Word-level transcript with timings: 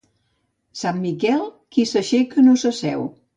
Sant 0.79 0.97
Miquel, 1.03 1.43
qui 1.77 1.85
s'aixeca 1.91 2.47
no 2.49 2.57
s'asseu. 2.63 3.07